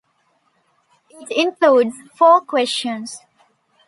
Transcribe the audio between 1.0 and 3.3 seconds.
It includes four questions.